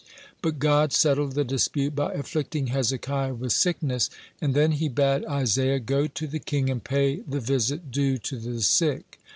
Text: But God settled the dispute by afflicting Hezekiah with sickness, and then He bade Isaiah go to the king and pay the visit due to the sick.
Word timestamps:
But 0.41 0.57
God 0.57 0.91
settled 0.93 1.33
the 1.33 1.43
dispute 1.43 1.95
by 1.95 2.13
afflicting 2.13 2.69
Hezekiah 2.73 3.35
with 3.35 3.51
sickness, 3.53 4.09
and 4.41 4.55
then 4.55 4.71
He 4.71 4.89
bade 4.89 5.23
Isaiah 5.27 5.79
go 5.79 6.07
to 6.07 6.25
the 6.25 6.39
king 6.39 6.71
and 6.71 6.83
pay 6.83 7.17
the 7.17 7.39
visit 7.39 7.91
due 7.91 8.17
to 8.17 8.39
the 8.39 8.61
sick. 8.63 9.19